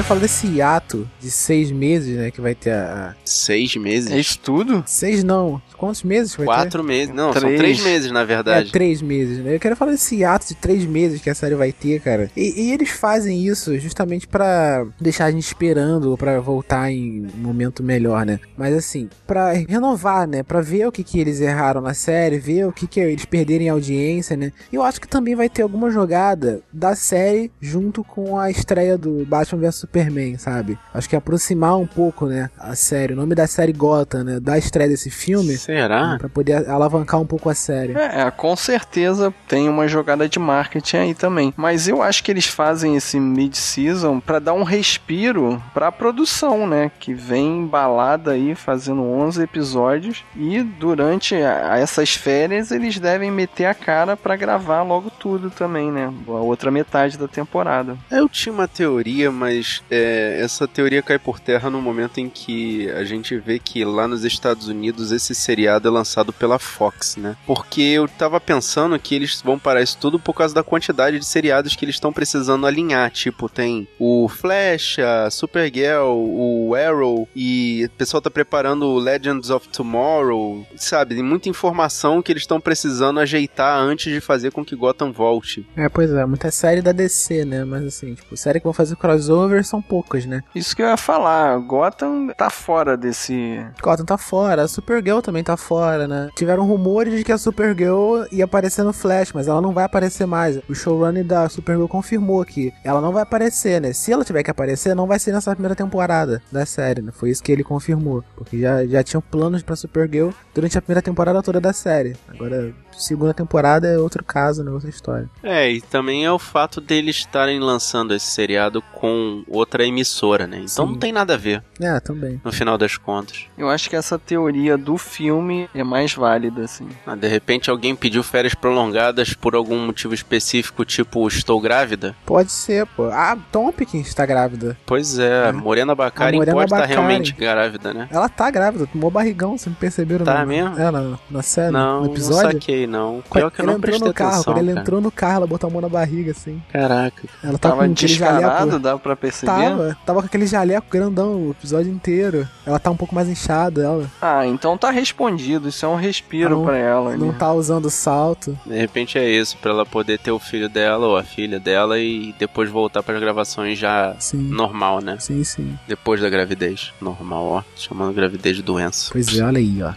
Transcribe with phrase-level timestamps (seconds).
[0.00, 2.30] quero falar desse hiato de seis meses, né?
[2.30, 3.14] Que vai ter a.
[3.24, 4.10] Seis meses?
[4.10, 4.82] É isso tudo?
[4.86, 5.60] Seis não.
[5.76, 7.14] Quantos meses vai Quatro meses.
[7.14, 7.42] Não, Três.
[7.42, 8.26] são três meses, na ter?
[8.26, 8.68] verdade.
[8.68, 9.54] É, três meses, né?
[9.54, 12.30] Eu quero falar desse hiato de três meses que a série vai ter, cara.
[12.36, 17.38] E, e eles fazem isso justamente pra deixar a gente esperando, pra voltar em um
[17.42, 18.38] momento melhor, né?
[18.56, 20.42] Mas assim, pra renovar, né?
[20.42, 23.64] Pra ver o que, que eles erraram na série, ver o que, que eles perderam
[23.64, 24.52] em audiência, né?
[24.70, 28.98] E eu acho que também vai ter alguma jogada da série junto com a estreia
[28.98, 30.78] do Batman vs Superman, sabe?
[30.94, 32.48] Acho que aproximar um pouco, né?
[32.58, 34.38] A série, o nome da série Gotham, né?
[34.40, 35.56] Da estreia desse filme.
[35.56, 36.16] Será?
[36.18, 37.94] Pra poder alavancar um pouco a série.
[37.94, 41.52] É, com certeza tem uma jogada de marketing aí também.
[41.56, 46.90] Mas eu acho que eles fazem esse mid-season pra dar um respiro pra produção, né?
[47.00, 53.64] Que vem embalada aí fazendo 11 episódios e durante a- essas férias eles devem meter
[53.66, 56.12] a cara pra gravar logo tudo também, né?
[56.28, 57.96] A outra metade da temporada.
[58.10, 62.90] Eu tinha uma teoria, mas é, essa teoria cai por terra no momento em que
[62.90, 67.36] a gente vê que lá nos Estados Unidos esse seriado é lançado pela Fox, né?
[67.46, 71.24] Porque eu tava pensando que eles vão parar isso tudo por causa da quantidade de
[71.24, 73.10] seriados que eles estão precisando alinhar.
[73.10, 74.96] Tipo, tem o Flash,
[75.30, 81.14] Supergirl, o Arrow e o pessoal tá preparando o Legends of Tomorrow, sabe?
[81.14, 85.66] Tem muita informação que eles estão precisando ajeitar antes de fazer com que Gotham volte.
[85.76, 87.64] É, pois é, muita série da DC, né?
[87.64, 90.42] Mas assim, tipo, série que vão fazer crossover são poucas, né?
[90.54, 93.64] Isso que eu ia falar, Gotham tá fora desse.
[93.82, 96.28] Gotham tá fora, a Supergirl também tá fora, né?
[96.34, 100.26] Tiveram rumores de que a Supergirl ia aparecer no Flash, mas ela não vai aparecer
[100.26, 100.58] mais.
[100.68, 103.92] O showrunner da Supergirl confirmou que ela não vai aparecer, né?
[103.92, 107.12] Se ela tiver que aparecer, não vai ser nessa primeira temporada da série, né?
[107.12, 108.24] Foi isso que ele confirmou.
[108.36, 112.16] Porque já, já tinham planos pra Supergirl durante a primeira temporada toda da série.
[112.28, 114.70] Agora, segunda temporada é outro caso, né?
[114.70, 115.28] Outra história.
[115.42, 120.58] É, e também é o fato deles estarem lançando esse seriado com outra emissora, né?
[120.58, 120.92] Então Sim.
[120.92, 122.40] não tem nada a ver, É, também.
[122.44, 123.46] no final das contas.
[123.58, 126.88] Eu acho que essa teoria do filme é mais válida, assim.
[127.06, 132.14] Ah, de repente alguém pediu férias prolongadas por algum motivo específico, tipo, estou grávida?
[132.24, 133.06] Pode ser, pô.
[133.10, 134.76] A Tompkins tá grávida.
[134.86, 136.94] Pois é, a Morena Baccarin A Morena pode estar Baccarin.
[137.00, 138.08] realmente grávida, né?
[138.10, 140.24] Ela tá grávida, tomou barrigão, vocês não perceberam?
[140.24, 140.46] Tá não?
[140.46, 140.78] mesmo?
[140.78, 142.52] É, na, na série, não, no não episódio.
[142.52, 143.22] saquei, não.
[143.32, 144.80] Pior que eu não entrou prestei no carro, atenção, quando ele cara.
[144.80, 146.62] entrou no carro, ela botou a mão na barriga, assim.
[146.72, 147.22] Caraca.
[147.42, 149.39] Ela tá Tava com aquele descarado, dá pra perceber?
[149.46, 152.48] Tava, tava com aquele jaleco grandão o episódio inteiro.
[152.66, 154.10] Ela tá um pouco mais inchada, ela.
[154.20, 155.68] Ah, então tá respondido.
[155.68, 157.16] Isso é um respiro Não- pra ela.
[157.16, 157.38] Não ali.
[157.38, 158.58] tá usando salto.
[158.66, 161.98] De repente é isso, pra ela poder ter o filho dela ou a filha dela
[161.98, 164.38] e depois voltar pras gravações já Sim.
[164.38, 165.16] normal, né?
[165.18, 165.78] Sim, sim.
[165.88, 166.92] Depois da gravidez.
[167.00, 167.62] Normal, ó.
[167.76, 169.10] Chamando gravidez de doença.
[169.12, 169.92] Pois é, olha aí, ó.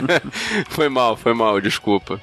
[0.70, 2.20] foi mal, foi mal, desculpa.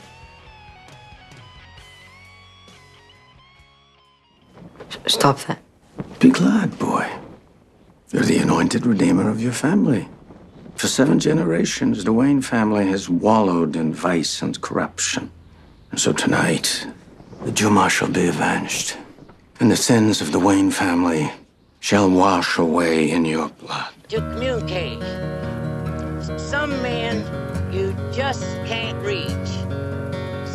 [5.08, 5.60] Stop that.
[6.20, 7.10] Be glad, boy.
[8.12, 10.08] You're the anointed redeemer of your family.
[10.76, 15.32] For seven generations, the Wayne family has wallowed in vice and corruption.
[15.92, 16.88] And so tonight,
[17.44, 18.98] the Juma shall be avenged.
[19.60, 21.32] And the sins of the Wayne family
[21.80, 23.94] shall wash away in your blood.
[24.10, 25.02] to communicate.
[26.40, 27.18] Some men
[27.74, 29.50] you just can't reach.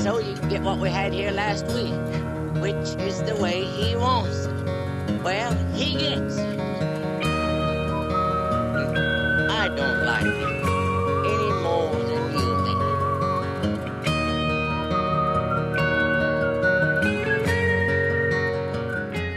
[0.02, 1.92] So you get what we had here last week,
[2.62, 4.57] which is the way he wants it.
[5.24, 6.58] Well, he gets it.
[9.50, 10.64] I don't like it
[11.34, 12.78] any more than you do.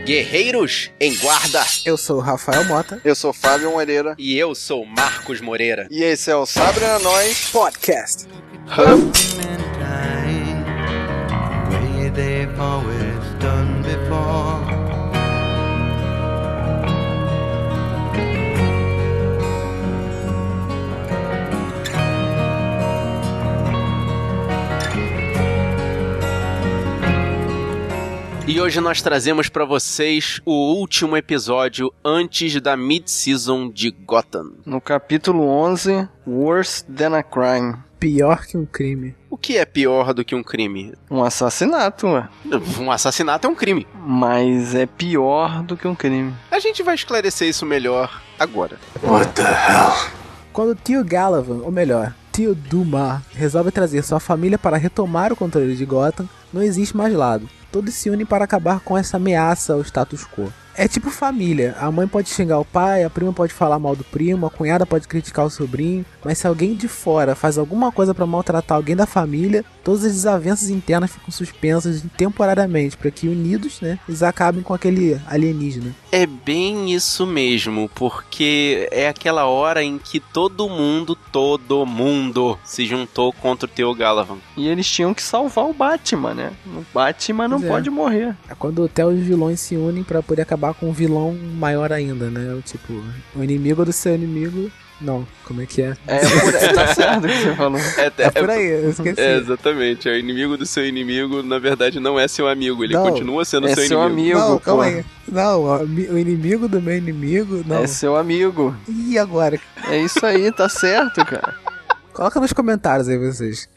[0.06, 1.64] Guerreiros em guarda.
[1.86, 3.00] Eu sou o Rafael Mota.
[3.04, 5.88] Eu sou Fábio Moreira E eu sou Marcos Moreira.
[5.90, 7.50] e esse é o Sabre a Nós.
[7.52, 8.28] Podcast.
[11.70, 14.71] way they've always done before.
[28.52, 34.56] E hoje nós trazemos pra vocês o último episódio antes da mid-season de Gotham.
[34.66, 37.76] No capítulo 11, Worse Than a Crime.
[37.98, 39.16] Pior que um crime.
[39.30, 40.94] O que é pior do que um crime?
[41.10, 42.28] Um assassinato, ué.
[42.78, 43.88] Um assassinato é um crime.
[43.96, 46.34] Mas é pior do que um crime.
[46.52, 48.78] A gente vai esclarecer isso melhor agora.
[49.02, 50.12] What the hell?
[50.52, 55.38] Quando o tio Galavan, ou melhor, tio Dumas, resolve trazer sua família para retomar o
[55.38, 57.48] controle de Gotham, não existe mais lado.
[57.72, 60.52] Todos se unem para acabar com essa ameaça ao status quo.
[60.76, 61.76] É tipo família.
[61.80, 64.86] A mãe pode xingar o pai, a prima pode falar mal do primo, a cunhada
[64.86, 68.96] pode criticar o sobrinho, mas se alguém de fora faz alguma coisa para maltratar alguém
[68.96, 74.64] da família, todas as desavenças internas ficam suspensas temporariamente para que unidos, né, eles acabem
[74.64, 75.94] com aquele alienígena.
[76.12, 82.86] É bem isso mesmo, porque é aquela hora em que todo mundo, todo mundo se
[82.86, 84.38] juntou contra o Theo Galavan.
[84.56, 86.52] E eles tinham que salvar o Batman, né?
[86.66, 87.74] O Batman não Pois é.
[87.74, 88.36] pode morrer.
[88.50, 92.30] É quando até os vilões se unem pra poder acabar com um vilão maior ainda,
[92.30, 92.54] né?
[92.54, 93.04] O Tipo,
[93.36, 94.72] o inimigo do seu inimigo.
[95.02, 95.98] Não, como é que é?
[96.06, 97.80] É, por, é tá certo o que você falou.
[97.98, 99.20] É, É por aí, eu esqueci.
[99.20, 100.08] É, exatamente.
[100.08, 102.84] É o inimigo do seu inimigo, na verdade, não é seu amigo.
[102.84, 104.38] Ele Não, continua sendo É seu, seu inimigo.
[104.38, 104.64] amigo, não, pô.
[104.64, 105.04] calma aí.
[105.28, 107.64] Não, o inimigo do meu inimigo.
[107.66, 107.78] Não.
[107.84, 108.76] É seu amigo.
[108.88, 109.60] E agora?
[109.90, 111.56] É isso aí, tá certo, cara.
[112.14, 113.68] Coloca nos comentários aí vocês.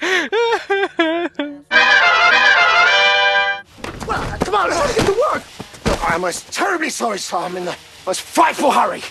[6.14, 7.38] I must terribly sorry, sir.
[7.38, 7.76] I'm in the
[8.06, 9.02] most frightful hurry.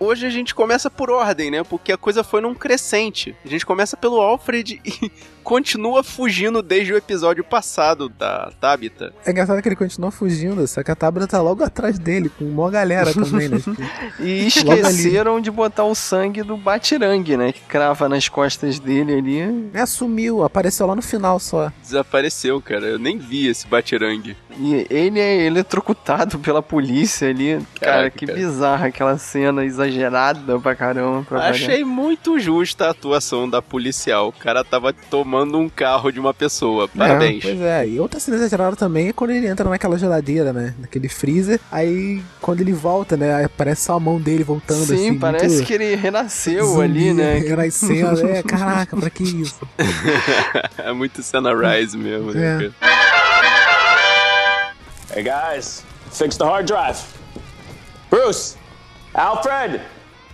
[0.00, 1.62] Hoje a gente começa por ordem, né?
[1.62, 3.36] Porque a coisa foi num crescente.
[3.44, 5.12] A gente começa pelo Alfred e
[5.44, 9.12] continua fugindo desde o episódio passado da Tabitha.
[9.26, 12.46] É engraçado que ele continua fugindo, só que a Tabra tá logo atrás dele, com
[12.46, 13.58] uma galera também, né?
[13.60, 13.76] Tipo,
[14.22, 17.52] E esqueceram de botar o sangue do Batirangue, né?
[17.52, 19.46] Que crava nas costas dele ali.
[19.46, 21.70] né, sumiu, apareceu lá no final só.
[21.82, 22.86] Desapareceu, cara.
[22.86, 24.34] Eu nem vi esse batirangue.
[24.58, 27.58] E ele é eletrocutado pela polícia ali.
[27.80, 28.38] Cara, Caraca, que cara.
[28.38, 29.89] bizarra aquela cena exagerada
[30.62, 31.24] pra caramba.
[31.28, 31.54] Pra variar.
[31.54, 34.28] Achei muito justa a atuação da policial.
[34.28, 36.88] O cara tava tomando um carro de uma pessoa.
[36.88, 37.44] Parabéns.
[37.44, 40.74] É, pois é, e outra cena exagerada também é quando ele entra naquela geladeira, né?
[40.78, 41.60] Naquele freezer.
[41.70, 43.34] Aí quando ele volta, né?
[43.34, 45.18] aí Aparece só a mão dele voltando Sim, assim.
[45.18, 47.38] parece muito que ele renasceu zumbi, ali, né?
[47.46, 48.26] Renascendo.
[48.26, 49.60] É, caraca, pra que isso?
[50.78, 52.90] é muito cena Rise mesmo, né, É.
[55.12, 56.98] Hey guys, fix the hard drive.
[58.10, 58.56] Bruce,
[59.12, 59.80] Alfred.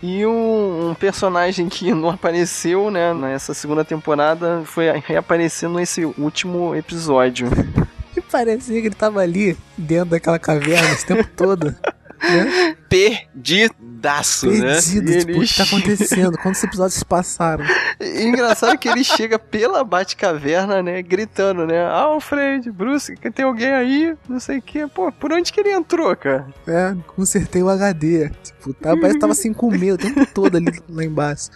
[0.03, 6.75] E um, um personagem que não apareceu, né, nessa segunda temporada, foi reaparecer nesse último
[6.75, 7.49] episódio.
[8.17, 11.77] E parecia que ele tava ali, dentro daquela caverna esse tempo todo.
[12.23, 12.77] Né?
[12.89, 14.75] Perdidaço, né?
[14.75, 16.39] Perdido, E tipo, o que tá acontecendo?
[16.39, 17.65] Quantos episódios se passaram?
[18.01, 24.41] Engraçado que ele chega pela Batcaverna, né, gritando, né, Alfred, Bruce, tem alguém aí, não
[24.41, 24.87] sei o que.
[24.87, 26.47] Pô, por onde que ele entrou, cara?
[26.67, 28.31] É, consertei o HD.
[28.43, 31.51] Tipo, tá, parece que tava assim com medo o tempo todo ali lá embaixo.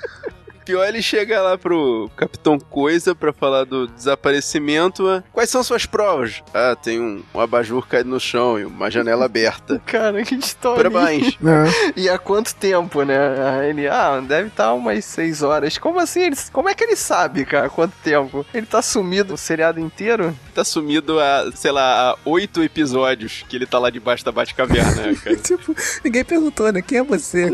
[0.71, 5.09] Pior ele chega lá pro Capitão Coisa pra falar do desaparecimento.
[5.09, 6.45] ah, Quais são suas provas?
[6.55, 9.83] Ah, tem um, um abajur caído no chão e uma janela aberta.
[9.87, 10.89] Cara, que história.
[10.89, 11.37] Parabéns.
[11.51, 11.93] É.
[11.97, 13.17] E há quanto tempo, né?
[13.61, 15.77] Aí Ele, ah, deve estar umas seis horas.
[15.79, 16.21] Como assim?
[16.23, 18.47] Ele, como é que ele sabe, cara, quanto tempo?
[18.55, 20.37] Ele tá sumido o seriado inteiro?
[20.55, 25.03] Tá sumido há, sei lá, há oito episódios que ele tá lá debaixo da Batcaverna,
[25.09, 25.37] né, cara.
[25.37, 25.75] Tipo,
[26.05, 26.81] ninguém perguntou, né?
[26.83, 27.51] Quem é você?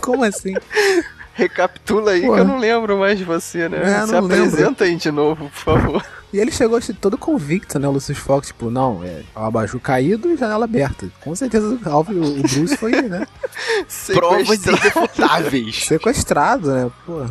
[0.00, 0.54] Como assim?
[1.38, 2.34] Recapitula aí Porra.
[2.34, 3.78] que eu não lembro mais de você, né?
[3.80, 4.34] É, Se não lembro.
[4.44, 6.04] apresenta aí de novo, por favor.
[6.32, 7.86] E ele chegou assim, todo convicto, né?
[7.86, 11.08] O Lucius Fox, tipo, não, é o abajur caído e janela aberta.
[11.22, 13.24] Com certeza o Alvin, o Bruce foi, né?
[14.12, 14.78] Provas Sequestrado.
[14.78, 15.84] irrefutáveis.
[15.86, 16.90] Sequestrado, né?
[17.06, 17.24] Pô,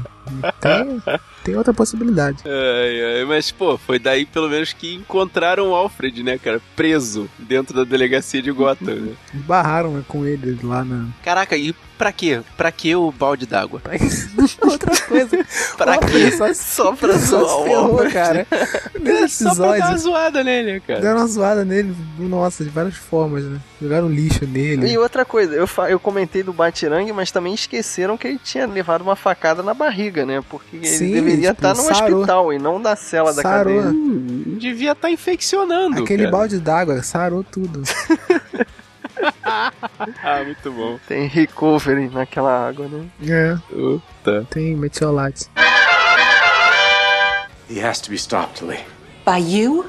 [0.60, 1.02] tem,
[1.44, 2.38] tem outra possibilidade.
[2.46, 6.62] Ai, ai, mas, pô, foi daí pelo menos que encontraram o Alfred, né, cara?
[6.76, 9.14] Preso dentro da delegacia de Gotham, né?
[9.34, 11.06] Barraram com ele lá na.
[11.24, 12.42] Caraca, e pra quê?
[12.56, 13.82] Pra que o balde d'água?
[14.62, 15.46] outra coisa.
[15.78, 16.32] Pra quê?
[16.32, 18.48] Só, Só pra só zoar ferrou, cara.
[19.00, 20.00] Nesse Só pra dar uma episódio.
[20.00, 21.02] zoada nele, cara.
[21.02, 23.60] Deram uma zoada nele, nossa, de várias formas, né?
[23.82, 24.92] Jogaram lixo nele.
[24.92, 29.02] E outra coisa, eu, eu comentei do Batirangue, mas também esqueceram que ele tinha levado
[29.02, 30.44] uma facada na barriga, né?
[30.50, 32.20] Porque ele Sim, deveria tipo, estar no sarou.
[32.20, 33.76] hospital e não na cela da Sarou.
[33.76, 33.92] cadeia.
[33.94, 36.02] Hum, devia estar infeccionando.
[36.04, 36.32] Aquele cara.
[36.38, 37.84] balde d'água sarou tudo.
[40.24, 41.00] Ah, muito bom.
[41.08, 43.06] Tem recovery naquela água, né?
[43.28, 44.46] É, Puta.
[44.50, 45.48] tem metiolate.
[47.70, 48.80] He has to be stopped, Lee.
[49.26, 49.86] By you?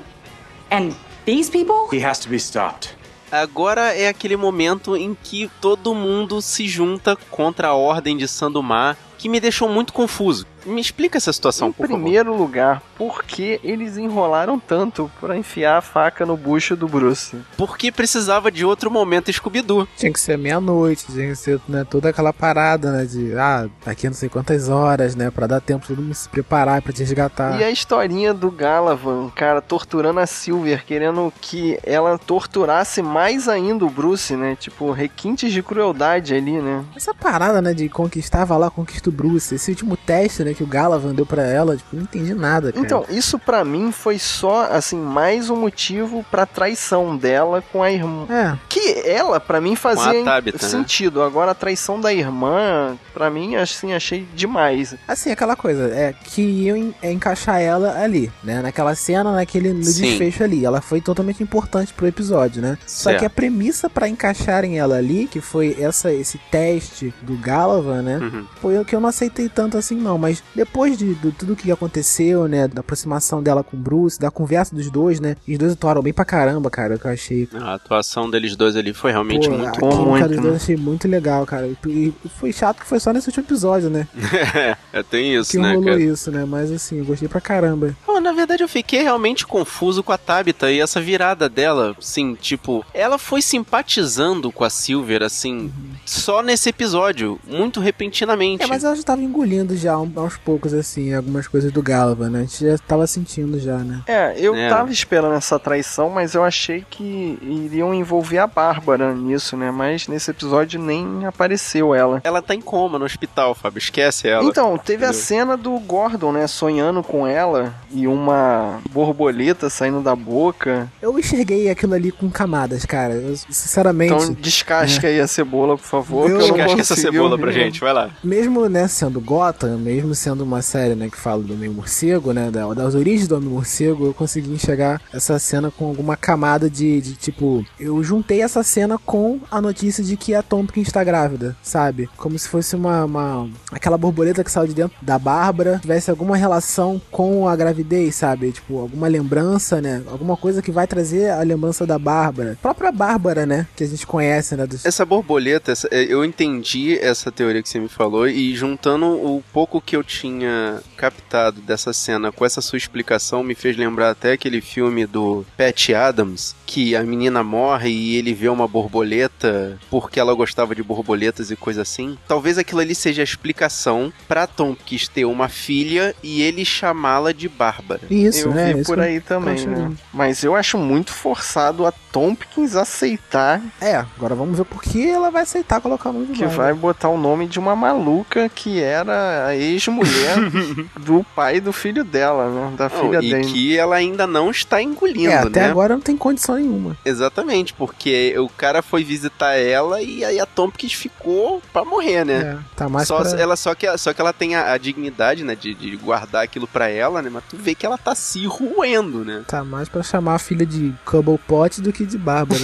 [0.71, 0.93] And
[1.27, 1.89] these people?
[1.93, 2.97] He has to be stopped.
[3.31, 8.97] Agora é aquele momento em que todo mundo se junta contra a ordem de Sandumar,
[9.19, 10.47] que me deixou muito confuso.
[10.69, 12.01] Me explica essa situação, Em por favor.
[12.03, 17.37] primeiro lugar, por que eles enrolaram tanto pra enfiar a faca no bucho do Bruce?
[17.57, 19.89] Porque precisava de outro momento Scooby-Doo.
[19.97, 23.05] Tinha que ser meia-noite, tinha que ser né, toda aquela parada, né?
[23.05, 25.31] De, ah, daqui a não sei quantas horas, né?
[25.31, 27.59] Pra dar tempo de todo mundo se preparar pra te resgatar.
[27.61, 33.85] E a historinha do Galavan, cara, torturando a Silver, querendo que ela torturasse mais ainda
[33.85, 34.57] o Bruce, né?
[34.59, 36.85] Tipo, requintes de crueldade ali, né?
[36.97, 39.55] Essa parada, né, de conquistar, vai lá, conquista do Bruce.
[39.55, 42.85] Esse último teste, né, que o Galavan deu pra ela, tipo, não entendi nada, cara.
[42.85, 47.93] Então, isso pra mim foi só, assim, mais um motivo pra traição dela com a
[47.93, 48.27] irmã.
[48.29, 48.59] É.
[48.69, 50.69] Que ela, pra mim, fazia Tabitha, né?
[50.69, 51.23] sentido.
[51.23, 54.97] Agora, a traição da irmã, pra mim, assim, achei demais.
[55.07, 58.61] Assim, aquela coisa, é que iam en- é encaixar ela ali, né?
[58.61, 60.03] Naquela cena, naquele no Sim.
[60.03, 60.65] desfecho ali.
[60.65, 62.77] Ela foi totalmente importante pro episódio, né?
[62.85, 63.21] Só Certo.
[63.21, 68.19] que a premissa pra encaixarem ela ali, que foi essa esse teste do Galavan, né?
[68.19, 68.45] Uhum.
[68.61, 70.19] Foi o que eu não aceitei tanto assim, não.
[70.19, 72.69] Mas depois de, de tudo que aconteceu, né?
[72.69, 75.37] Da aproximação dela com o Bruce, da conversa dos dois, né?
[75.47, 76.99] Os dois atuaram bem pra caramba, cara.
[76.99, 77.49] Que eu achei.
[77.55, 80.43] A atuação deles dois ali foi realmente Pô, muito química muito, dos né?
[80.43, 81.69] dois eu achei muito legal, cara.
[81.87, 84.07] E foi chato que foi só nesse último episódio, né?
[84.93, 86.01] é, tem isso, que né, rolou cara?
[86.03, 86.45] isso, né?
[86.45, 87.95] Mas assim, eu gostei pra caramba.
[88.23, 92.85] Na verdade eu fiquei realmente confuso com a Tabitha e essa virada dela, assim, tipo,
[92.93, 95.73] ela foi simpatizando com a Silver, assim,
[96.05, 98.63] só nesse episódio, muito repentinamente.
[98.63, 102.29] É, mas ela já tava engolindo já um- aos poucos, assim, algumas coisas do Galva,
[102.29, 102.41] né?
[102.41, 104.03] A gente já tava sentindo já, né?
[104.07, 104.69] É, eu É.
[104.69, 109.71] tava esperando essa traição, mas eu achei que iriam envolver a Bárbara nisso, né?
[109.71, 112.21] Mas nesse episódio nem apareceu ela.
[112.25, 114.45] Ela tá em coma no hospital, Fábio, esquece ela.
[114.45, 115.23] Então, teve a Entendeu?
[115.25, 116.47] cena do Gordon, né?
[116.47, 120.89] Sonhando com ela e uma borboleta saindo da boca.
[121.01, 123.15] Eu enxerguei aquilo ali com camadas, cara.
[123.15, 126.31] Eu, sinceramente, Então descasca aí a cebola, por favor.
[126.31, 128.11] Eu- que eu não Descasca essa cebola pra gente, vai lá.
[128.23, 132.51] mesmo, né, sendo Gotham, mesmo sendo uma série, né, que fala do meio morcego, né,
[132.51, 137.01] da- das origens do homem morcego, eu consegui enxergar essa cena com alguma camada de,
[137.01, 141.57] de, tipo, eu juntei essa cena com a notícia de que a Tompkins está grávida,
[141.63, 142.09] sabe?
[142.17, 146.37] Como se fosse uma, uma aquela borboleta que saiu de dentro da Bárbara, tivesse alguma
[146.37, 148.53] relação com a gravidez, sabe?
[148.53, 150.03] Tipo, alguma lembrança, né?
[150.11, 152.53] Alguma coisa que vai trazer a lembrança da Bárbara.
[152.53, 156.25] A própria Bárbara, né, que a gente conhece, né, dos Essa borboleta, essa- é, eu
[156.25, 161.61] entendi essa teoria que você me falou e juntando o pouco que eu tinha captado
[161.61, 166.57] dessa cena com essa sua explicação me fez lembrar até aquele filme do Pat Adams,
[166.71, 171.57] que a menina morre e ele vê uma borboleta porque ela gostava de borboletas e
[171.57, 172.19] coisa assim.
[172.29, 177.33] Talvez aquilo ali seja a explicação pra Tom quis ter uma filha e ele chamá-la
[177.33, 178.03] de Bárbara.
[178.11, 178.75] Isso, eu né?
[178.75, 179.91] vi isso por aí também, né?
[180.13, 185.31] Mas eu acho muito forçado a Tompkins aceitar É, agora vamos ver por que ela
[185.31, 186.63] vai aceitar colocar o nome do que Bárbara.
[186.65, 190.37] vai botar o nome de uma maluca que era a ex-mulher
[191.01, 192.77] do pai e do filho dela, né?
[192.77, 193.45] Da Não, filha e dele.
[193.47, 195.71] que ela ainda não está engolindo, É, até né?
[195.71, 196.97] agora não tem condição nenhuma.
[197.05, 202.59] Exatamente, porque o cara foi visitar ela e aí a Tompkins ficou pra morrer, né?
[202.59, 203.41] É, tá mais só, pra...
[203.41, 206.67] ela, só, que, só que ela tem a, a dignidade, né, de, de guardar aquilo
[206.67, 207.31] pra ela, né?
[207.31, 209.45] Mas tu vê que ela tá se roendo, né?
[209.47, 212.61] Tá mais pra chamar a filha de Cobblepot do que de Bárbara.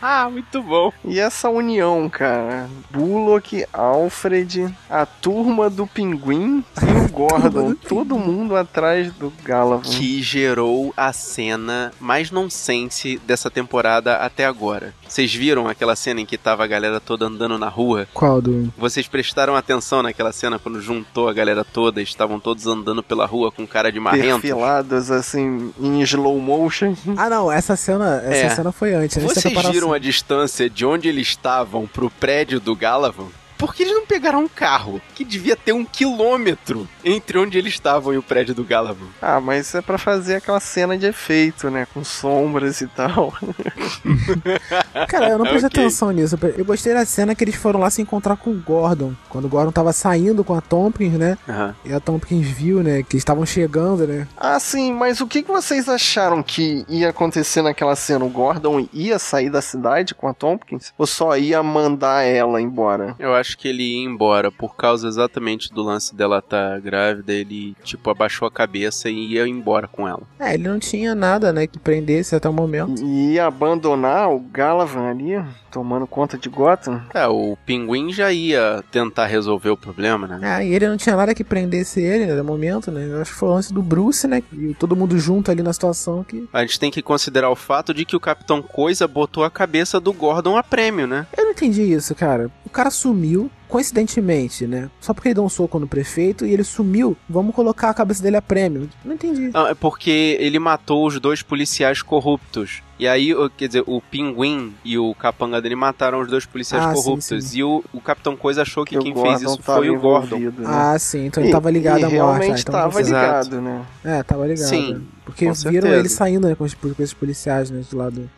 [0.00, 0.92] Ah, muito bom.
[1.04, 2.68] E essa união, cara?
[2.90, 7.74] Bullock, Alfred, a turma do Pinguim e o Gordon.
[7.74, 9.82] Todo mundo atrás do Galavan.
[9.82, 14.94] Que gerou a cena mais nonsense dessa temporada até agora.
[15.08, 18.08] Vocês viram aquela cena em que tava a galera toda andando na rua?
[18.12, 18.72] Qual do...
[18.76, 23.26] Vocês prestaram atenção naquela cena quando juntou a galera toda e estavam todos andando pela
[23.26, 24.40] rua com cara de marrento?
[24.40, 26.94] Perfilados assim em slow motion.
[27.18, 28.50] Ah, não, essa cena, essa É.
[28.50, 29.22] cena foi antes.
[29.22, 33.26] Vocês viram a distância de onde eles estavam pro prédio do Galavan?
[33.58, 37.72] Por que eles não pegaram um carro que devia ter um quilômetro entre onde eles
[37.74, 39.06] estavam e o prédio do Galavan?
[39.20, 41.86] Ah, mas é pra fazer aquela cena de efeito, né?
[41.92, 43.32] Com sombras e tal.
[45.08, 45.82] Cara, eu não prestei Ok.
[45.82, 46.38] atenção nisso.
[46.56, 49.14] Eu gostei da cena que eles foram lá se encontrar com o Gordon.
[49.28, 51.38] Quando o Gordon tava saindo com a Tompkins, né?
[51.48, 51.74] Aham.
[51.84, 53.02] E a Tompkins viu, né?
[53.02, 54.26] Que eles estavam chegando, né?
[54.36, 58.24] Ah, sim, mas o que, que vocês acharam que ia acontecer naquela cena?
[58.24, 60.92] O Gordon ia sair da cidade com a Tompkins?
[60.98, 63.14] Ou só ia mandar ela embora?
[63.18, 67.32] Eu acho que ele ia embora por causa exatamente do lance dela estar grávida.
[67.32, 70.22] Ele, tipo, abaixou a cabeça e ia embora com ela.
[70.38, 71.66] É, ele não tinha nada, né?
[71.66, 73.02] Que prendesse até o momento.
[73.02, 77.02] E ia abandonar o Galavan ali, tomando conta de Gotham?
[77.12, 80.40] É, o pinguim já ia tentar resolver o problema, né?
[80.42, 82.34] Ah, e ele não tinha nada que prendesse ele, né?
[82.34, 83.06] No momento, né?
[83.10, 84.42] Eu acho que foi o lance do Bruce, né?
[84.52, 86.48] E todo mundo junto ali na situação que.
[86.52, 90.00] A gente tem que considerar o fato de que o Capitão Coisa botou a cabeça
[90.00, 91.26] do Gordon a prêmio, né?
[91.36, 92.50] Eu não entendi isso, cara.
[92.64, 93.35] O cara sumiu,
[93.68, 94.88] coincidentemente, né?
[95.00, 98.22] Só porque ele deu um soco no prefeito e ele sumiu, vamos colocar a cabeça
[98.22, 98.88] dele a prêmio.
[99.04, 99.50] Não entendi.
[99.54, 102.82] Ah, é porque ele matou os dois policiais corruptos.
[102.98, 106.82] E aí, o- quer dizer, o Pinguim e o capanga dele mataram os dois policiais
[106.82, 107.44] Ah, sim, corruptos.
[107.44, 107.58] sim.
[107.58, 110.38] E o, o Capitão Coisa achou que, Que quem fez isso foi o Gordon.
[110.38, 110.52] né?
[110.64, 112.14] Ah, sim, então ele E- tava ligado e à morte.
[112.14, 113.50] realmente ah, então tava Exato.
[113.50, 113.82] ligado, né?
[114.02, 114.66] É, tava ligado.
[114.68, 115.00] Sim, né?
[115.26, 115.88] Porque viram certeza.
[115.96, 117.82] ele saindo né, com, os, com esses policiais, né?
[117.90, 118.30] Do lado.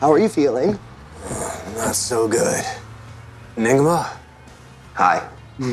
[0.00, 0.76] How are you feeling?
[1.76, 2.64] Not so good.
[3.58, 4.08] Enigma?
[4.94, 5.28] Hi.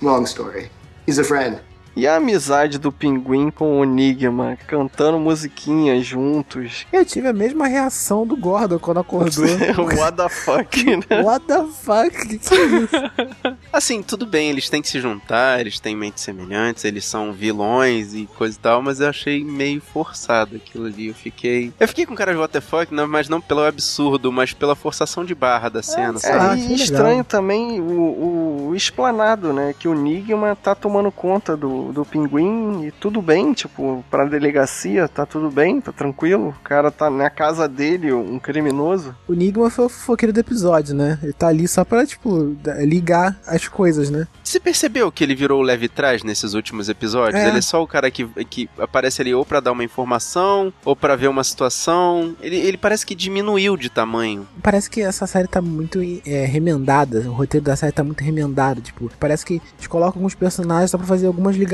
[0.00, 0.70] Long story.
[1.04, 1.60] He's a friend.
[1.96, 6.86] E a amizade do pinguim com o Enigma, cantando musiquinhas juntos.
[6.92, 9.44] Eu tive a mesma reação do Gordon quando acordou.
[9.96, 11.22] What the fuck, né?
[11.22, 12.10] What the fuck?
[12.26, 12.90] Que que é isso?
[13.72, 18.14] Assim, tudo bem, eles têm que se juntar, eles têm mentes semelhantes, eles são vilões
[18.14, 21.08] e coisa e tal, mas eu achei meio forçado aquilo ali.
[21.08, 21.72] Eu fiquei.
[21.78, 24.74] Eu fiquei com cara de what the fuck, não, mas não pelo absurdo, mas pela
[24.74, 26.60] forçação de barra da cena, É, sabe?
[26.60, 29.74] e estranho também o, o, o explanado, né?
[29.78, 35.08] Que o Enigma tá tomando conta do, do pinguim e tudo bem, tipo, pra delegacia,
[35.08, 36.48] tá tudo bem, tá tranquilo.
[36.48, 39.14] O cara tá na casa dele, um criminoso.
[39.28, 41.18] O Enigma foi o fofoqueiro do episódio, né?
[41.22, 44.26] Ele tá ali só pra, tipo, ligar as coisas, né?
[44.42, 47.40] Você percebeu que ele virou o leve trás nesses últimos episódios?
[47.40, 47.48] É.
[47.48, 50.94] Ele é só o cara que, que aparece ali ou pra dar uma informação, ou
[50.94, 52.36] pra ver uma situação.
[52.40, 54.46] Ele, ele parece que diminuiu de tamanho.
[54.62, 57.20] Parece que essa série tá muito é, remendada.
[57.28, 58.80] O roteiro da série tá muito remendado.
[58.80, 61.73] Tipo, parece que eles colocam alguns personagens só pra fazer algumas ligações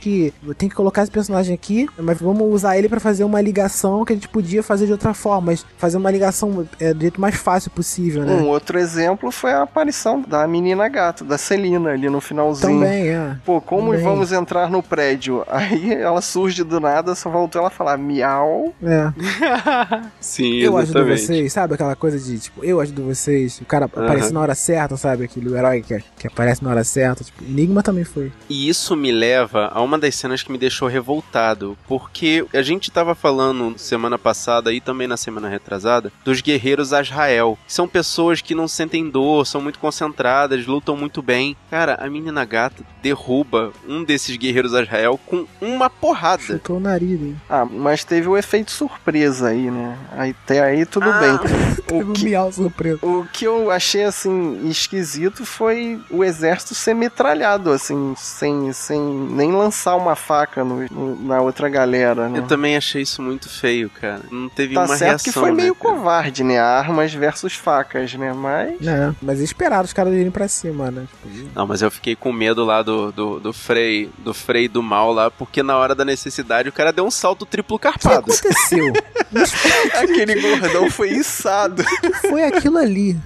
[0.00, 4.04] que tem que colocar esse personagem aqui, mas vamos usar ele pra fazer uma ligação
[4.04, 7.20] que a gente podia fazer de outra forma, mas fazer uma ligação é, do jeito
[7.20, 8.32] mais fácil possível, né?
[8.34, 12.80] Um outro exemplo foi a aparição da menina gato, da Celina, ali no finalzinho.
[12.80, 13.36] Também, é.
[13.44, 14.04] Pô, como Também.
[14.04, 15.44] vamos entrar no prédio?
[15.48, 18.72] Aí ela surge do nada, só voltou ela a falar miau.
[18.82, 19.12] É.
[20.20, 21.20] Sim, Eu ajudo exatamente.
[21.22, 21.74] vocês, sabe?
[21.74, 23.60] Aquela coisa de, tipo, eu ajudo vocês.
[23.60, 24.32] O cara aparece Aham.
[24.34, 25.24] na hora certa, sabe?
[25.24, 27.24] Aquele herói que, que aparece na hora certa.
[27.24, 28.32] Tipo, Enigma também foi.
[28.48, 29.35] E isso me leva
[29.72, 34.72] a uma das cenas que me deixou revoltado, porque a gente tava falando semana passada
[34.72, 37.58] e também na semana retrasada dos guerreiros Azrael.
[37.66, 41.56] São pessoas que não sentem dor, são muito concentradas, lutam muito bem.
[41.70, 46.42] Cara, a menina gata derruba um desses guerreiros Azrael com uma porrada.
[46.42, 47.36] Chutou o nariz, hein?
[47.48, 49.96] Ah, mas teve o efeito surpresa aí, né?
[50.12, 51.18] Até aí tudo Ah.
[51.20, 51.36] bem.
[51.86, 52.98] Teve um miau surpreso.
[53.02, 59.52] O que eu achei, assim, esquisito foi o exército ser metralhado, assim, sem, sem nem
[59.52, 62.38] lançar uma faca no- no- na outra galera, né?
[62.38, 64.20] Eu também achei isso muito feio, cara.
[64.30, 65.32] Não teve Tá uma certo reação.
[65.32, 65.94] que foi né, meio cara?
[65.94, 66.58] covarde, né?
[66.58, 68.32] Armas versus facas, né?
[68.32, 68.86] Mas.
[68.86, 71.06] É, mas esperaram os caras irem pra cima, né?
[71.24, 74.82] Tipo, Não, mas eu fiquei com medo lá do, do, do Frei, do Frei do
[74.82, 77.82] mal lá, porque na hora da necessidade o cara deu um salto triplo o que
[77.84, 78.18] carpado.
[78.32, 78.92] aconteceu?
[79.94, 81.82] Aquele gordão foi içado.
[81.82, 83.16] O que foi aquilo ali?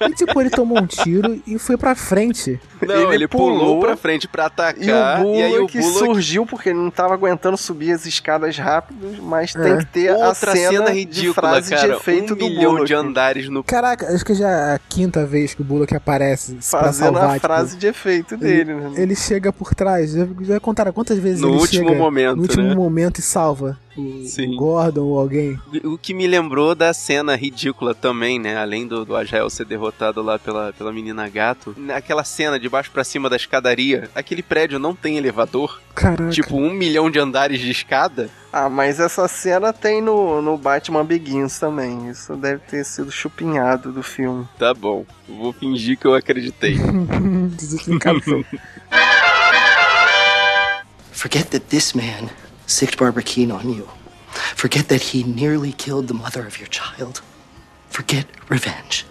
[0.00, 2.60] E tipo, ele tomou um tiro e foi pra frente.
[2.80, 4.82] Não, ele, pulou, pulou pra frente pra atacar.
[4.82, 8.56] E o Bullock aí o Bullock surgiu porque ele não tava aguentando subir as escadas
[8.56, 9.60] rápido, mas É.
[9.62, 11.88] tem que ter a Outra cena, cena de ridícula, frase cara.
[11.88, 12.86] de efeito um do milhão Bullock.
[12.86, 13.62] de andares no.
[13.64, 17.30] Caraca, acho que já é a quinta vez que o Bullock aparece pra Fazendo salvar.
[17.30, 18.92] a tipo, frase de efeito dele, né?
[18.96, 20.12] Ele chega por trás.
[20.12, 22.74] Já, já contaram quantas vezes No ele último chega momento, no último né?
[22.74, 24.54] momento e salva o, Sim.
[24.54, 25.58] o Gordon ou alguém.
[25.84, 28.56] O que me lembrou da cena ridícula também, né?
[28.56, 31.76] Além do, do Ajael ser derrotado lá pela, pela menina gato.
[31.94, 34.10] Aquela cena de baixo pra cima da escadaria.
[34.14, 35.80] Aquele prédio não tem elevador.
[35.94, 36.30] Caraca.
[36.30, 38.30] Tipo, um milhão de andares de escada.
[38.52, 42.08] Ah, mas essa cena tem no, no Batman Begins também.
[42.08, 44.48] Isso deve ter sido chupinhado do filme.
[44.58, 45.04] Tá bom.
[45.28, 46.76] Vou fingir que eu acreditei.
[51.12, 52.30] Forget that this man
[52.66, 53.88] sicked Barbara Keene on you.
[54.54, 57.22] Forget that he nearly killed the mother of your child.
[57.98, 59.04] Forget revenge.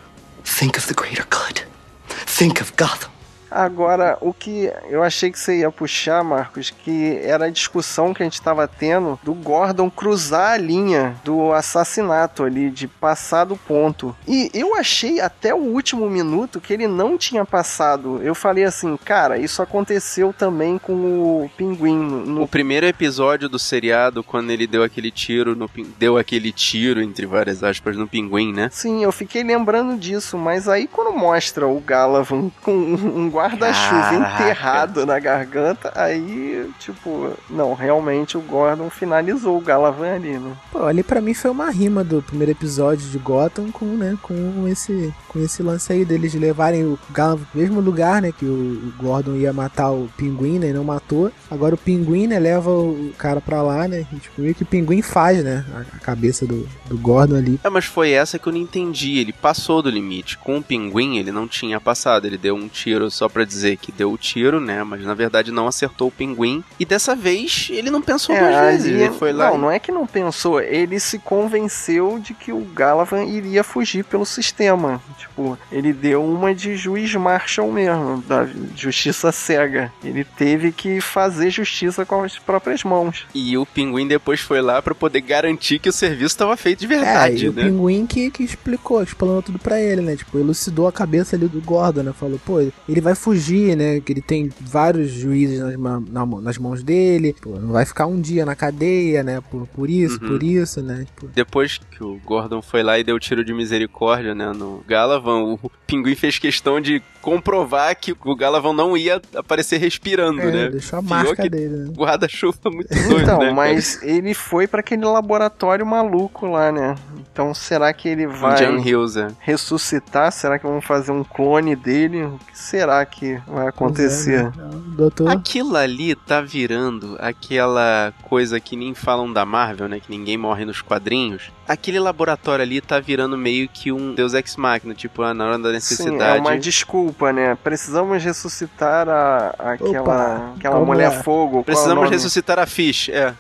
[0.45, 1.63] Think of the greater good.
[2.08, 3.12] Think of Gotham.
[3.49, 8.21] Agora, o que eu achei que você ia puxar, Marcos, que era a discussão que
[8.21, 13.55] a gente estava tendo do Gordon cruzar a linha do assassinato ali, de passar do
[13.55, 14.15] ponto.
[14.27, 18.21] E eu achei até o último minuto que ele não tinha passado.
[18.21, 21.97] Eu falei assim, cara, isso aconteceu também com o Pinguim.
[21.97, 22.43] No...
[22.43, 27.25] O primeiro episódio do seriado, quando ele deu aquele tiro no deu aquele tiro, entre
[27.25, 28.69] várias aspas, no pinguim, né?
[28.71, 35.06] Sim, eu fiquei lembrando disso, mas aí quando mostra o Galavan com um guarda-chuva enterrado
[35.06, 40.52] na garganta, aí, tipo, não, realmente o Gordon finalizou o Galavan ali, né?
[40.71, 44.67] Pô, ali pra mim foi uma rima do primeiro episódio de Gotham com, né, com
[44.67, 48.45] esse, com esse lance aí deles de levarem o Galo pro mesmo lugar, né, que
[48.45, 51.32] o, o Gordon ia matar o Pinguim, né, e não matou.
[51.50, 54.65] Agora o Pinguim, né, leva o cara pra lá, né, e tipo, meio que o
[54.65, 57.60] Pinguim faz, né, a, a cabeça do, do Gordon ali.
[57.63, 59.17] É, mas foi essa que eu não entendi.
[59.17, 60.38] Ele passou do limite.
[60.38, 62.26] Com o pinguim, ele não tinha passado.
[62.26, 64.83] Ele deu um tiro só só pra dizer que deu o tiro, né?
[64.83, 66.63] Mas na verdade não acertou o pinguim.
[66.79, 68.85] E dessa vez ele não pensou duas vezes.
[69.01, 69.49] Ele foi lá.
[69.51, 74.03] Não, não é que não pensou, ele se convenceu de que o Galavan iria fugir
[74.05, 75.01] pelo sistema.
[75.17, 79.91] Tipo, ele deu uma de juiz Marshall mesmo, da justiça cega.
[80.03, 83.25] Ele teve que fazer justiça com as próprias mãos.
[83.33, 86.85] E o pinguim depois foi lá pra poder garantir que o serviço estava feito de
[86.85, 87.63] É, verdade, e o né?
[87.63, 90.15] pinguim que, que explicou, explanou tudo pra ele, né?
[90.15, 92.13] Tipo, elucidou a cabeça ali do Gordon, né?
[92.17, 93.99] Falou, pô, ele vai fugir, né?
[93.99, 95.77] Que ele tem vários juízes nas,
[96.10, 97.36] na nas mãos dele.
[97.41, 99.41] Pô, não vai ficar um dia na cadeia, né?
[99.51, 100.27] Por, por isso, Uhum.
[100.30, 101.06] por isso, né?
[101.06, 105.39] Tipo, Depois que o Gordon foi lá e deu tiro de misericórdia, né, no Galavan,
[105.43, 110.69] o pinguim fez questão de comprovar que o Galavan não ia aparecer respirando, é, né?
[110.69, 111.91] deixou a marca que dele, né?
[111.93, 113.51] Guarda-chuva muito doido, Então, né?
[113.51, 116.95] mas ele foi pra aquele laboratório maluco lá, né?
[117.32, 119.27] Então, será que ele vai John Hills, é.
[119.39, 120.32] ressuscitar?
[120.32, 122.23] Será que vão fazer um clone dele?
[122.23, 124.52] O que será que vai acontecer?
[124.54, 124.82] Pois é, né?
[124.98, 125.30] Doutor.
[125.30, 130.00] Aquilo ali tá virando aquela coisa que nem falam da Marvel, né?
[130.00, 131.52] Que ninguém morre nos quadrinhos.
[131.67, 135.60] Aquele laboratório ali tá virando meio que um Deus Ex Machina, tipo, ah, na hora
[135.60, 136.38] da Sim, necessidade.
[136.38, 137.56] é uma desculpa, né?
[137.62, 141.58] Precisamos ressuscitar a, aquela, Opa, aquela mulher fogo.
[141.58, 142.10] é o Precisamos nome?
[142.15, 143.34] ressuscitar a Fish, é.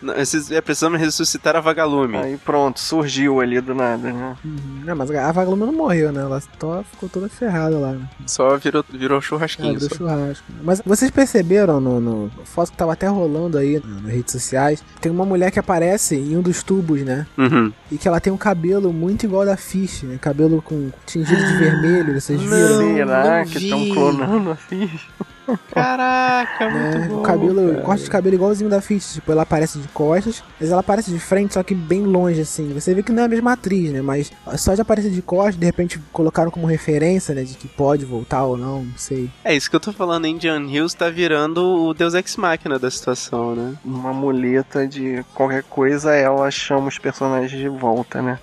[0.51, 2.17] É, Precisamos ressuscitar a Vagalume.
[2.17, 4.35] Aí pronto, surgiu ali do nada, né?
[4.43, 4.81] Uhum.
[4.83, 6.21] Não, mas a Vagalume não morreu, né?
[6.21, 8.07] Ela só ficou toda ferrada lá, né?
[8.25, 9.21] Só virou, virou Ah,
[9.57, 9.79] churrasquinho.
[9.79, 9.95] do só.
[9.95, 10.45] churrasco.
[10.63, 14.83] Mas vocês perceberam no, no foto que tava até rolando aí nas redes sociais?
[15.01, 17.25] Tem uma mulher que aparece em um dos tubos, né?
[17.37, 17.71] Uhum.
[17.91, 20.17] E que ela tem um cabelo muito igual da Fish, né?
[20.19, 22.95] Cabelo com tingido de vermelho, vocês viram?
[22.95, 25.07] Será não que estão clonando a Fish?
[25.71, 27.07] Caraca, muito né?
[27.07, 27.19] bom.
[27.19, 27.81] O cabelo, cara.
[27.81, 29.13] corte de cabelo igualzinho da Fish.
[29.13, 32.73] Tipo, ela aparece de costas, mas ela aparece de frente, só que bem longe, assim.
[32.73, 34.01] Você vê que não é a mesma atriz, né?
[34.01, 37.43] Mas só de aparecer de costas, de repente colocaram como referência, né?
[37.43, 39.29] De que pode voltar ou não, não sei.
[39.43, 42.89] É isso que eu tô falando, Indian Hills tá virando o Deus Ex Machina da
[42.91, 43.75] situação, né?
[43.83, 48.39] Uma muleta de qualquer coisa, ela chama os personagens de volta, né?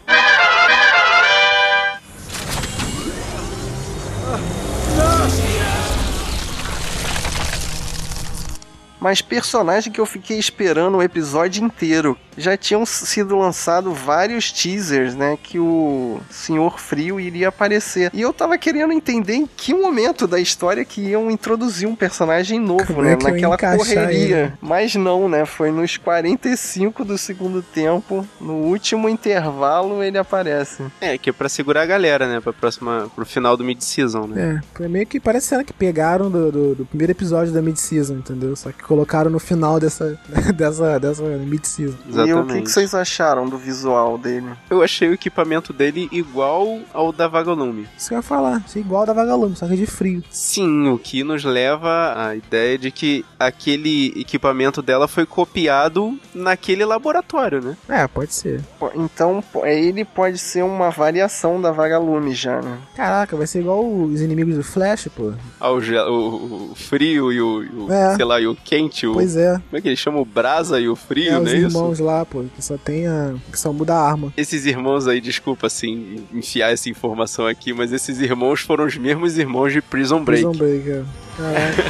[9.05, 12.17] Mas personagem que eu fiquei esperando o episódio inteiro.
[12.39, 15.39] Já tinham sido lançados vários teasers, né?
[15.41, 18.11] Que o Senhor Frio iria aparecer.
[18.15, 22.59] E eu tava querendo entender em que momento da história que iam introduzir um personagem
[22.59, 23.13] novo, Como né?
[23.13, 24.37] é Naquela correria.
[24.47, 24.53] ele?
[24.61, 25.45] Mas não, né?
[25.45, 28.27] Foi nos 45 do segundo tempo.
[28.41, 30.83] No último intervalo ele aparece.
[31.03, 32.41] É, que é pra segurar a galera, né?
[32.41, 34.63] Pra próxima, pro final do mid-season, né?
[34.63, 38.15] É, foi meio que parece cena que pegaram do, do, do primeiro episódio da mid-season,
[38.15, 38.57] entendeu?
[38.57, 40.19] Só que colocaram no final dessa,
[40.55, 41.97] dessa, dessa mid-season.
[42.27, 44.47] E o que, que vocês acharam do visual dele?
[44.71, 47.89] Eu achei o equipamento dele igual ao da Vagalume.
[47.99, 50.23] Isso que eu ia falar, achei igual ao da Vagalume, só que de frio.
[50.31, 56.85] Sim, o que nos leva à ideia de que aquele equipamento dela foi copiado naquele
[56.85, 57.77] laboratório, né?
[57.89, 58.61] É, pode ser.
[58.95, 62.79] Então ele pode ser uma variação da Vagalume já, né?
[62.95, 65.33] Caraca, vai ser igual os inimigos do Flash, pô.
[65.59, 68.15] Ao ge- o, o frio e o, o- É.
[68.17, 69.55] sei lá, e o quente, o, Pois é.
[69.55, 70.23] como é que eles chamam?
[70.23, 71.67] O brasa e o frio, é, não os é isso?
[71.67, 73.35] irmãos lá, pô, que só tem a.
[73.51, 74.33] que só muda a arma.
[74.37, 79.39] Esses irmãos aí, desculpa assim, enfiar essa informação aqui, mas esses irmãos foram os mesmos
[79.39, 80.45] irmãos de Prison Break.
[80.47, 81.05] Prison Break, é.
[81.37, 81.85] Caraca.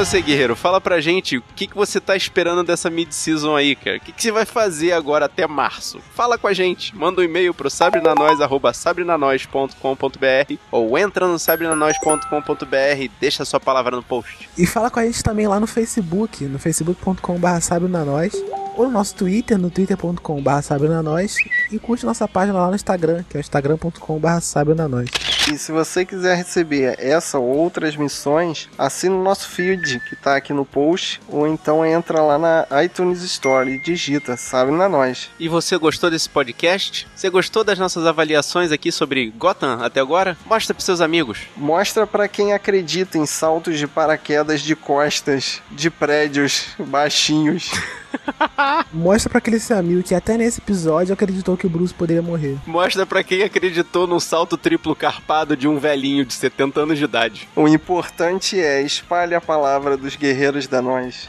[0.04, 3.96] você, guerreiro, fala pra gente o que, que você tá esperando dessa mid-season aí, cara.
[3.96, 5.98] O que, que você vai fazer agora até março?
[6.14, 13.46] Fala com a gente, manda um e-mail pro sabrenanois.sabrenanois.com.br ou entra no sabrenanois.com.br e deixa
[13.46, 14.50] sua palavra no post.
[14.58, 18.34] E fala com a gente também lá no Facebook, no facebook.com.br sabrenanois,
[18.76, 21.36] ou no nosso Twitter, no twitter.com.br sabrenanois,
[21.70, 25.10] e curte nossa página lá no Instagram, que é o instagram.com.br sabrenanois.
[25.52, 30.36] E se você quiser receber essa ou outras missões, assina o nosso feed que tá
[30.36, 35.28] aqui no post, ou então entra lá na iTunes Store e digita Sabe na Nós.
[35.38, 37.06] E você gostou desse podcast?
[37.14, 40.34] Você gostou das nossas avaliações aqui sobre Gotham até agora?
[40.46, 41.40] Mostra pros seus amigos.
[41.56, 47.70] Mostra pra quem acredita em saltos de paraquedas de costas, de prédios baixinhos.
[48.92, 52.56] Mostra pra aquele seu amigo que até nesse episódio acreditou que o Bruce poderia morrer.
[52.66, 57.04] Mostra pra quem acreditou num salto triplo carpado de um velhinho de 70 anos de
[57.04, 57.48] idade.
[57.54, 61.28] O importante é espalhe a palavra dos guerreiros da nós.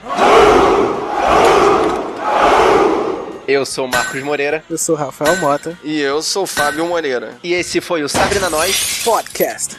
[3.47, 4.63] Eu sou o Marcos Moreira.
[4.67, 5.77] Eu sou o Rafael Mota.
[5.83, 7.37] E eu sou o Fábio Moreira.
[7.43, 9.77] E esse foi o Sabrina Nós Podcast.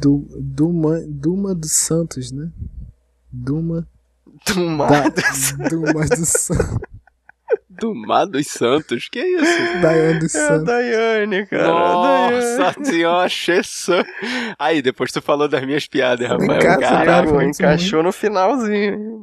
[0.00, 2.48] Du, Duma, Duma dos Santos, né?
[3.32, 3.86] Duma.
[4.46, 6.78] Duma da, dos- Duma dos Santos.
[7.68, 9.08] Do Mar dos Santos?
[9.10, 9.80] Que isso?
[9.80, 10.64] Daiane dos É a Santos.
[10.66, 11.66] Daiane, cara.
[11.68, 14.04] Nossa senhora, Chessa.
[14.58, 16.30] Aí, depois tu falou das minhas piadas.
[16.30, 17.42] Encaixa, Caraca.
[17.44, 19.22] encaixou no finalzinho.